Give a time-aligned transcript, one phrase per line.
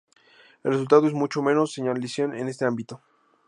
[0.63, 3.03] El resultado es mucho menos señalización en este ámbito.